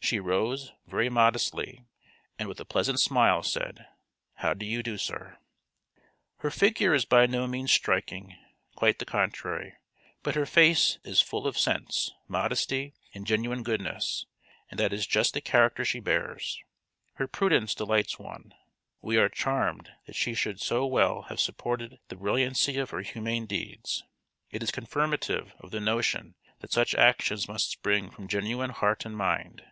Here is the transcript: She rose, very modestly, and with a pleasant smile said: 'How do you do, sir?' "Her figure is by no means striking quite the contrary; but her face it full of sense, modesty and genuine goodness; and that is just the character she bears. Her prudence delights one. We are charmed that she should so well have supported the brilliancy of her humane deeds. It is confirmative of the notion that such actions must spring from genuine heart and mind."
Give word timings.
She 0.00 0.20
rose, 0.20 0.70
very 0.86 1.08
modestly, 1.08 1.86
and 2.38 2.46
with 2.46 2.60
a 2.60 2.66
pleasant 2.66 3.00
smile 3.00 3.42
said: 3.42 3.86
'How 4.34 4.52
do 4.52 4.66
you 4.66 4.82
do, 4.82 4.98
sir?' 4.98 5.38
"Her 6.40 6.50
figure 6.50 6.92
is 6.92 7.06
by 7.06 7.24
no 7.24 7.46
means 7.46 7.72
striking 7.72 8.36
quite 8.74 8.98
the 8.98 9.06
contrary; 9.06 9.76
but 10.22 10.34
her 10.34 10.44
face 10.44 10.98
it 11.04 11.16
full 11.26 11.46
of 11.46 11.56
sense, 11.58 12.10
modesty 12.28 12.92
and 13.14 13.26
genuine 13.26 13.62
goodness; 13.62 14.26
and 14.70 14.78
that 14.78 14.92
is 14.92 15.06
just 15.06 15.32
the 15.32 15.40
character 15.40 15.86
she 15.86 16.00
bears. 16.00 16.60
Her 17.14 17.26
prudence 17.26 17.74
delights 17.74 18.18
one. 18.18 18.52
We 19.00 19.16
are 19.16 19.30
charmed 19.30 19.90
that 20.06 20.16
she 20.16 20.34
should 20.34 20.60
so 20.60 20.84
well 20.84 21.22
have 21.30 21.40
supported 21.40 21.98
the 22.08 22.16
brilliancy 22.16 22.76
of 22.76 22.90
her 22.90 23.00
humane 23.00 23.46
deeds. 23.46 24.04
It 24.50 24.62
is 24.62 24.70
confirmative 24.70 25.54
of 25.60 25.70
the 25.70 25.80
notion 25.80 26.34
that 26.60 26.72
such 26.74 26.94
actions 26.94 27.48
must 27.48 27.70
spring 27.70 28.10
from 28.10 28.28
genuine 28.28 28.68
heart 28.68 29.06
and 29.06 29.16
mind." 29.16 29.62